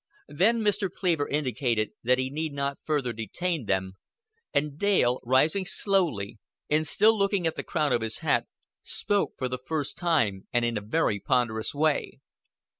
Then 0.33 0.61
Mr. 0.61 0.89
Cleaver 0.91 1.27
indicated 1.27 1.91
that 2.01 2.17
he 2.17 2.31
need 2.31 2.53
not 2.53 2.79
further 2.83 3.13
detain 3.13 3.67
them, 3.67 3.97
and 4.51 4.79
Dale, 4.79 5.19
rising 5.23 5.63
slowly 5.63 6.39
and 6.71 6.87
still 6.87 7.15
looking 7.15 7.45
at 7.45 7.55
the 7.55 7.61
crown 7.63 7.93
of 7.93 8.01
his 8.01 8.17
hat, 8.25 8.47
spoke 8.81 9.33
for 9.37 9.47
the 9.47 9.59
first 9.59 9.99
time 9.99 10.47
and 10.51 10.65
in 10.65 10.75
a 10.75 10.81
very 10.81 11.19
ponderous 11.19 11.75
way. 11.75 12.17